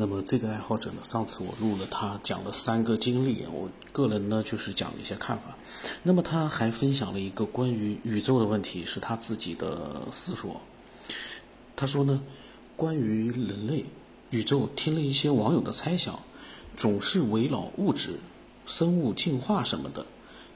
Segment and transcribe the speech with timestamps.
[0.00, 5.56] 那么这个爱好者呢，上次我录了他讲的三个经历，我个人呢就是讲了一些看法。
[6.04, 10.60] 那么他还分享了一个关于宇宙的问题，是他自己的思索。
[11.74, 12.22] 他说呢，
[12.76, 13.84] 关于人类、
[14.30, 16.16] 宇宙，听了一些网友的猜想，
[16.76, 18.20] 总是围绕物质、
[18.66, 20.06] 生物进化什么的。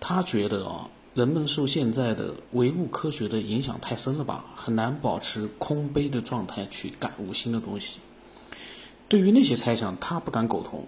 [0.00, 8.00] 他觉得啊，人们受现在的唯物科学的影响太深了吧，很难保持空杯的状态去感悟新的东西。
[9.08, 10.86] 对于那些猜想，他不敢苟同，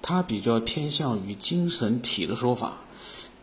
[0.00, 2.78] 他比较偏向于精神体的说法。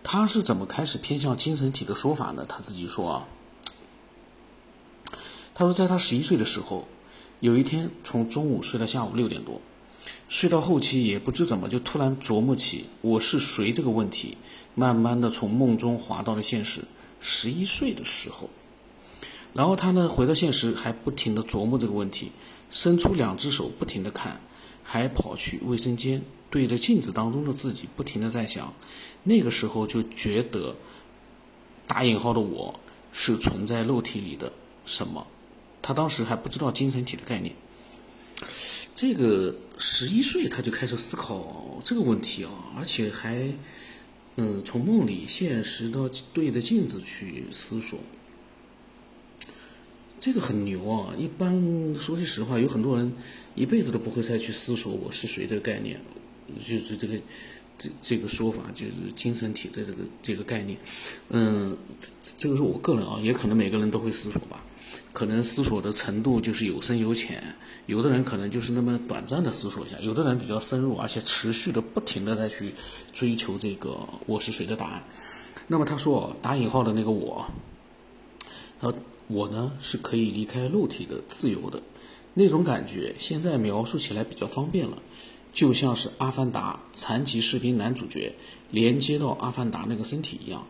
[0.04, 2.46] 他是怎么开始偏向精神体的说法呢？
[2.48, 3.28] 他自己说啊，
[5.54, 6.88] 他说在他十一岁的时候，
[7.40, 9.62] 有一天从中午睡到下午六点多，
[10.28, 14.38] 睡到后期也不知怎么就突然琢磨起我是谁这个问题，
[14.76, 16.82] 慢慢的从梦中滑到了现实。
[17.20, 18.50] 十一岁的时候，
[19.56, 22.32] 然后他呢回到现实，还不停的琢磨这个问题。
[22.70, 24.42] 伸出两只手，不停地看，
[24.84, 28.74] 还跑去卫生间，对着镜子当中的自己，不停地在想。
[29.24, 30.76] 那个时候就觉得，
[31.88, 32.78] 打引号的我
[33.14, 34.52] 是存在肉体里的
[34.84, 35.26] 什么？
[35.82, 37.56] 他当时还不知道精神体的概念。
[38.94, 43.48] 这个十一岁他就开始思考这个问题啊，而且还，
[44.36, 48.00] 嗯，从梦里现实到对着镜子去思索。
[50.26, 51.14] 这个很牛啊！
[51.20, 51.54] 一般
[52.00, 53.14] 说句实话，有很多人
[53.54, 56.02] 一辈子都不会再去思索我是谁这个概念，
[56.68, 57.16] 就是这个
[57.78, 60.80] 这这个说法，就是精神体的这个这个概念。
[61.30, 61.78] 嗯，
[62.40, 64.64] 这个是我个人啊，也可能每个人都会思索吧。
[65.14, 67.44] 可能思索的程度就是有深有浅，
[67.86, 72.74] 有的人可能就是那么短暂的思索一下，有的人比较深入，而且持续的不停的再去
[73.14, 73.96] 追求这个
[74.26, 75.04] 我是谁的答案。
[75.68, 77.46] 那么他说打引号的那个我，
[78.82, 78.92] 他。
[79.28, 81.82] 我呢是可以离开肉体的自由的，
[82.34, 85.02] 那种感觉现在描述起来比较方便了，
[85.52, 88.34] 就像是《阿凡达》残疾士兵男主角
[88.70, 90.68] 连接到阿凡达那个身体一样。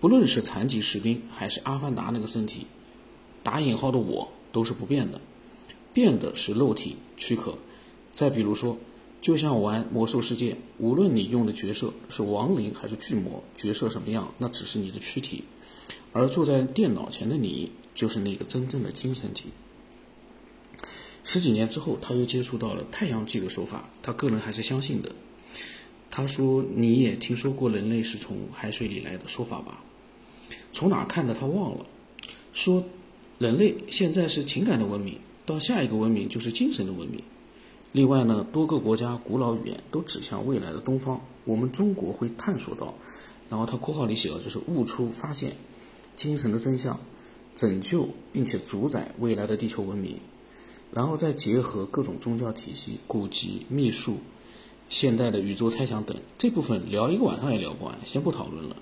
[0.00, 2.66] 不论是残疾士兵还是阿凡达那个身体，
[3.42, 5.20] 打引号的我都是不变的，
[5.92, 7.58] 变的是肉体躯壳。
[8.12, 8.76] 再比如说，
[9.20, 15.44] 就像玩魔兽世界，无论你用的角色是亡灵还是巨魔，角色什么样，那只是你的躯体。
[16.12, 19.46] 而坐在电脑前的你，就是那个真正的精神体。
[21.24, 25.10] 十几年之后，他又接触到了太阳系的说法，他个人还是相信的。
[26.08, 29.82] 他说：“你也听说过人类是从海水里来的说法吧？
[30.72, 31.34] 从哪看的？
[31.34, 31.84] 他忘了。
[32.52, 32.84] 说
[33.38, 37.20] 人类现在是情感的文明，到下一个文明就是精神的文明。
[37.90, 42.94] 另外呢，多个国家古老语言都指向未来的东方，我们中国会探索到。
[43.50, 45.56] 然后他括号里写了，就是悟出发现。”
[46.16, 46.98] 精神的真相，
[47.58, 50.20] 拯救并且主宰未来的地球文明，
[50.92, 54.18] 然后再结合各种宗教体系、古籍、秘术、
[54.88, 58.76] 现代的宇宙猜想等，这部分聊一个晚上也聊不完，先不讨论了。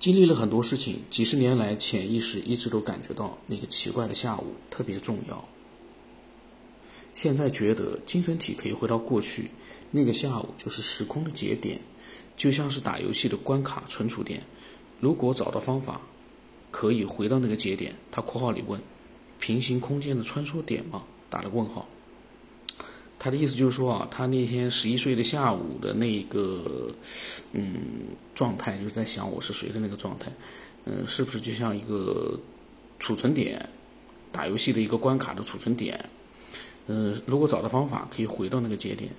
[0.00, 5.48] 经历了很多事情，几十年来潜意识一直都感觉到那个奇怪的下午特别重要。
[7.14, 9.48] 现在觉得精神体可以回到过去，
[9.92, 11.80] 那个下午就是时空的节点，
[12.36, 14.42] 就像是打游戏的关卡存储点。
[14.98, 16.00] 如果找到方法，
[16.70, 17.94] 可以回到那个节点。
[18.10, 18.80] 他括号里问
[19.40, 21.88] ：“平行空间的穿梭点吗？”打了问号。
[23.18, 26.94] 他的意思就是说啊，他那天十一岁的下午的那个，
[27.52, 30.32] 嗯，状态，就是在想我是谁的那个状态，
[30.86, 32.40] 嗯，是不是就像一个
[32.98, 33.68] 储存点，
[34.32, 36.08] 打游戏的一个关卡的储存点？
[36.86, 39.10] 嗯，如果找到方法，可以回到那个节点。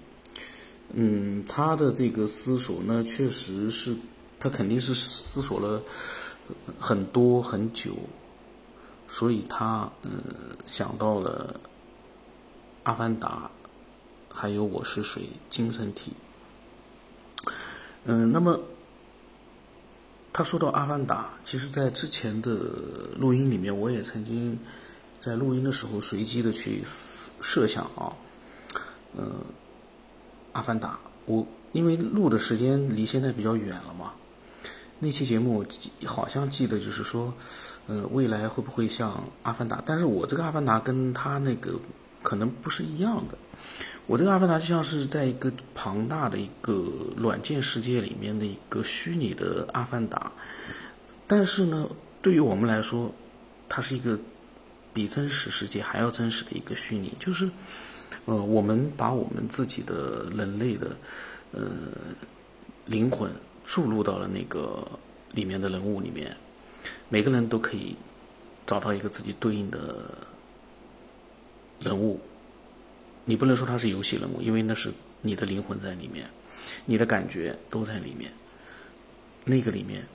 [0.94, 3.96] 嗯，他的这个思索呢，确实是。
[4.42, 5.82] 他肯定是思索了
[6.80, 7.92] 很多很久，
[9.08, 10.12] 所以他嗯
[10.66, 11.56] 想到了
[12.84, 13.52] 《阿凡达》，
[14.36, 16.14] 还有《我是谁》精神体。
[18.06, 18.60] 嗯，那么
[20.34, 22.56] 他说到《阿凡达》，其实在之前的
[23.16, 24.58] 录音里面，我也曾经
[25.20, 28.12] 在录音的时候随机的去设想啊，
[29.16, 29.24] 嗯，
[30.54, 30.90] 《阿凡达》，
[31.26, 34.14] 我因为录的时间离现在比较远了嘛。
[35.04, 35.66] 那期节目
[36.06, 37.34] 好像记得就是说，
[37.88, 39.12] 呃，未来会不会像
[39.42, 39.78] 《阿凡达》？
[39.84, 41.74] 但是我这个《阿凡达》跟他那个
[42.22, 43.36] 可能不是一样的。
[44.06, 46.88] 我这个《阿凡达》就像是在一个庞大的一个
[47.18, 50.32] 软件世界里面的一个虚拟的阿凡达，
[51.26, 51.90] 但是呢，
[52.22, 53.12] 对于我们来说，
[53.68, 54.20] 它是一个
[54.94, 57.12] 比真实世界还要真实的一个虚拟。
[57.20, 57.50] 就是，
[58.26, 60.96] 呃，我们把我们自己的人类的，
[61.54, 61.64] 呃，
[62.86, 63.32] 灵魂。
[63.72, 64.86] 注入到了那个
[65.32, 66.36] 里面的人物里面，
[67.08, 67.96] 每个人都可以
[68.68, 70.14] 找到一个自己对应的
[71.80, 72.20] 人物，
[73.24, 74.92] 你不能说他是游戏人物，因为那是
[75.22, 76.30] 你的灵魂在里面，
[76.86, 78.30] 你的感觉都在里面。
[79.46, 80.06] 那个里面，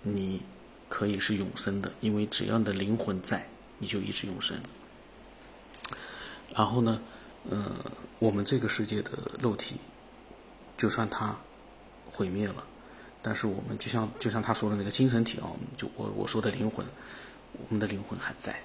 [0.00, 0.40] 你
[0.88, 4.56] 可以是永生的，因为只要你的灵魂在，你就一直永生。
[6.56, 6.98] 然后呢，
[7.50, 7.76] 呃，
[8.20, 9.76] 我们这个世界的肉体，
[10.78, 11.36] 就算它
[12.10, 12.64] 毁灭了，
[13.22, 15.46] 但是我们就像就像他说的那个精神体啊，
[15.76, 16.84] 就我我说的灵魂，
[17.52, 18.60] 我们的灵魂还在，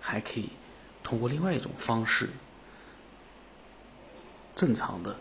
[0.00, 0.48] 还可以
[1.04, 2.28] 通过另外一种方式，
[4.56, 5.16] 正常的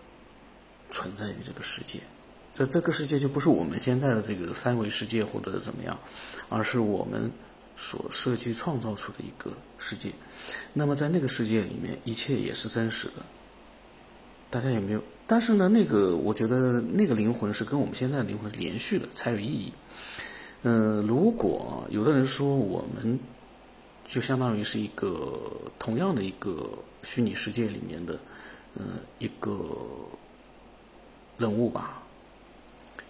[0.90, 2.00] 存在于这个世界。
[2.54, 6.00] 在这个世界就不是我们现在的这个三维世界或者怎么样，
[6.50, 7.32] 而是我们
[7.78, 10.10] 所设计创造出的一个世界。
[10.74, 13.24] 那么在那个世界里面，一切也是真实的。
[14.50, 15.04] 大家有没有？
[15.28, 19.74] 但是呢，那个我觉得那个灵魂是跟我们现在的灵魂是连续的，才有意义。
[20.64, 23.20] 嗯，如果有的人说我们
[24.08, 25.40] 就相当于是一个
[25.80, 26.70] 同样的一个
[27.04, 28.20] 虚拟世界里面的
[28.76, 29.68] 嗯一个
[31.38, 32.02] 人物吧。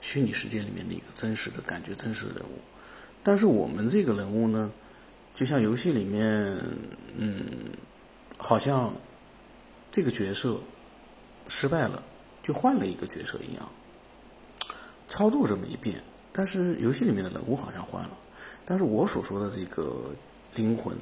[0.01, 2.59] 虚拟世界里面的一个真实的感觉，真实的人物。
[3.23, 4.71] 但是我们这个人物呢，
[5.33, 6.55] 就像游戏里面，
[7.17, 7.43] 嗯，
[8.37, 8.93] 好像
[9.91, 10.59] 这个角色
[11.47, 12.03] 失败了，
[12.43, 13.69] 就换了一个角色一样，
[15.07, 16.01] 操作这么一遍。
[16.31, 18.11] 但是游戏里面的人物好像换了，
[18.65, 20.11] 但是我所说的这个
[20.55, 20.95] 灵魂，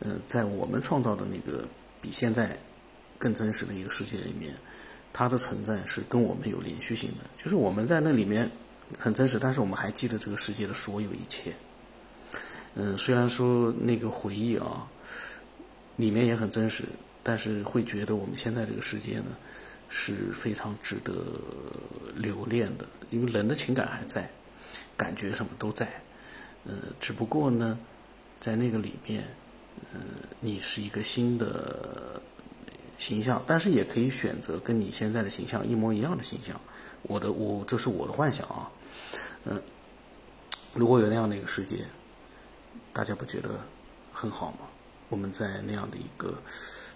[0.00, 1.64] 嗯，在我们创造的那个
[2.00, 2.58] 比现在
[3.18, 4.54] 更真实的一个世界里面。
[5.14, 8.50] 它的存在是跟我们有连续性的，就是我们在那里面
[8.98, 11.52] 很真实，但是我们还记得这个世界的所有一切。
[12.76, 14.88] 嗯，虽然说那个回忆啊，
[15.96, 16.84] 里面也很真实，
[17.22, 19.36] 但是会觉得我们现在这个世界呢
[19.92, 21.12] 是非常值得
[22.16, 24.28] 留恋的，因为人的情感还在，
[24.96, 25.86] 感觉什么都在。
[26.64, 27.78] 呃，只不过呢，
[28.40, 29.22] 在那个里面，
[29.94, 30.00] 嗯，
[30.40, 32.20] 你是一个新的。
[32.98, 36.60] 形象，但是也可以选择跟你现在的形象一模一样的形象。
[37.02, 38.70] 我的我这是我的幻想啊，
[39.44, 39.60] 嗯，
[40.72, 41.84] 如果有那样的一个世界，
[42.92, 43.58] 大家不觉得
[44.12, 44.58] 很好吗？
[45.08, 46.40] 我们在那样的一个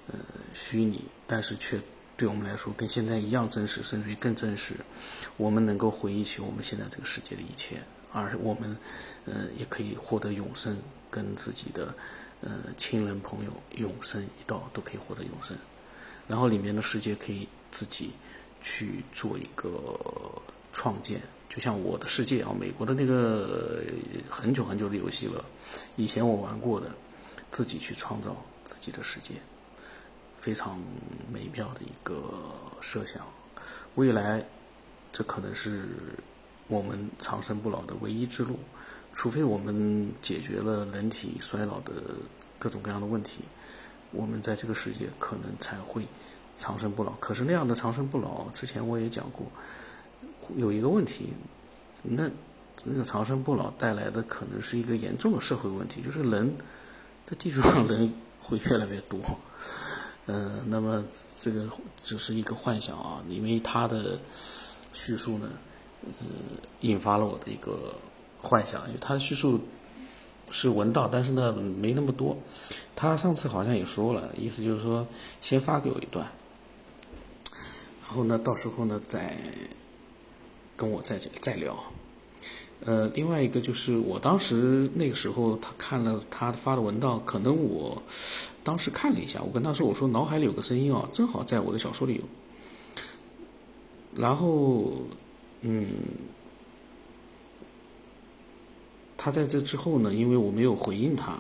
[0.07, 0.15] 呃
[0.55, 1.77] 虚拟，但是却
[2.17, 4.75] 对我们来说跟现在一样真实，甚至于更真实。
[5.37, 7.77] 我们能够回忆起我们现在这个世界的一切，
[8.13, 8.77] 而我们
[9.27, 10.77] 呃也可以获得永生，
[11.11, 11.95] 跟自己的
[12.41, 15.57] 呃亲人朋友永生一道，都可以获得永生。
[16.27, 18.11] 然后里面的世界可以自己
[18.63, 19.95] 去做一个
[20.73, 23.83] 创建，就像我的世界啊，美国的那个
[24.29, 25.45] 很久很久的游戏了，
[25.97, 26.91] 以前我玩过的，
[27.51, 28.35] 自己去创造
[28.65, 29.35] 自己的世界，
[30.47, 30.79] 非常
[31.29, 32.23] 美妙的一个
[32.81, 33.21] 设想。
[33.97, 34.41] 未来，
[35.11, 35.89] 这可能是
[36.69, 38.57] 我们长生不老的唯一之路，
[39.13, 41.93] 除非我们解决了人体衰老的
[42.61, 43.41] 各种各样的问题。
[44.13, 46.07] 我们在这个世界可能才会
[46.57, 47.11] 长生不老。
[47.15, 49.51] 可是那样的长生不老，之前我也讲过，
[50.55, 51.33] 有一个问题，
[52.05, 52.31] 那
[52.85, 56.57] 那个长生不老带来的可能是一个严重的社会问题，就是人
[57.29, 59.19] 在地球上人会越来越多。
[60.27, 61.05] 呃，那么
[61.37, 61.69] 这个
[62.03, 64.19] 只是一个幻想啊，因为他的
[64.93, 65.49] 叙述呢，
[66.03, 66.27] 呃，
[66.81, 67.95] 引发了我的一个
[68.41, 69.61] 幻想，因为他的叙述。
[70.49, 72.39] 是闻到，但是呢没那么多。
[72.95, 75.05] 他上次好像也说了，意思就是说
[75.41, 76.25] 先发给我一段，
[78.03, 79.37] 然后呢到时候呢再
[80.77, 81.77] 跟我再再聊。
[82.85, 88.01] 呃，另外一个就是我当时那个时候他看了他发的文档，可能我
[88.63, 92.23] 当时看了一下，我跟他说我说脑海里有个声音啊，正好在我的小说里有。
[94.15, 94.93] 然后
[95.63, 95.89] 嗯。
[99.19, 101.37] 他在这之后呢，因为我没有回应他，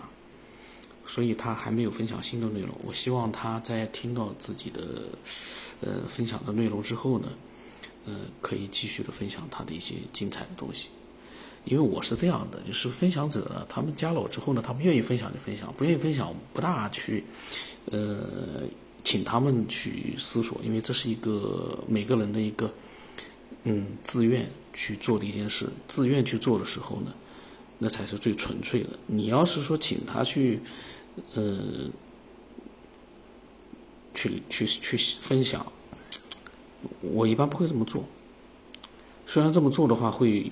[1.06, 2.70] 所以他还没有分享新的内容。
[2.84, 4.80] 我希望他在听到自己的
[5.82, 7.28] 呃分享的内容之后呢，
[8.06, 10.88] 呃，可以继续的分享他的一些精彩的东西。
[11.66, 17.22] 因为我是这样的，就是分享者，他们加了我之后呢，他们愿意分享就分享，不愿意分享不大去
[17.90, 18.62] 呃
[19.04, 22.72] 请他们去思索，因为这是一个每个人的一个
[23.64, 27.12] 嗯自愿去做的一件事，自愿去做的时候呢。
[27.78, 28.88] 那才是最纯粹的。
[29.06, 30.58] 你要是说请他去，
[31.34, 31.90] 呃，
[34.14, 35.70] 去去去分享，
[37.02, 38.02] 我一般不会这么做。
[39.26, 40.50] 虽然这么做的话会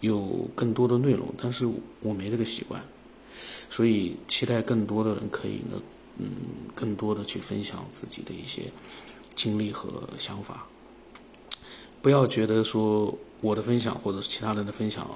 [0.00, 1.66] 有更多的内容，但是
[2.00, 2.82] 我没这个习惯，
[3.70, 5.82] 所以期待更多的人可以呢，
[6.18, 6.28] 嗯，
[6.74, 8.62] 更多的去分享自己的一些
[9.34, 10.66] 经历和想法。
[12.02, 15.06] 不要觉得说我的分享或者是其他人的分享。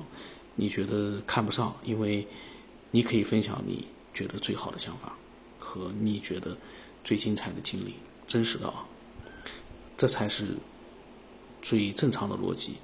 [0.56, 2.26] 你觉得看不上，因为
[2.90, 5.16] 你可以分享你觉得最好的想法
[5.58, 6.54] 和你觉得
[7.02, 7.94] 最精彩的经历，
[8.26, 8.84] 真实的啊，
[9.96, 10.49] 这才是
[11.62, 12.75] 最正常的逻辑。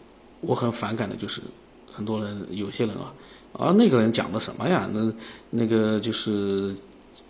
[0.40, 1.42] 我很反感的就是
[1.90, 3.14] 很多人有些人啊，
[3.52, 4.88] 啊那个人讲的什么呀？
[4.92, 5.12] 那
[5.50, 6.76] 那个就是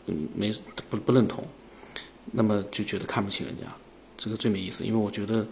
[0.06, 0.52] 嗯没
[0.90, 1.44] 不不认同，
[2.32, 3.64] 那么就觉得看不起人家，
[4.16, 4.84] 这个最没意思。
[4.84, 5.46] 因为我觉得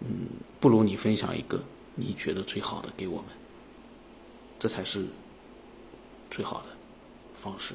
[0.00, 0.26] 嗯
[0.60, 1.62] 不如你分享一个
[1.94, 3.26] 你觉得最好的给我们，
[4.58, 5.04] 这才是
[6.30, 6.68] 最好的
[7.34, 7.74] 方式。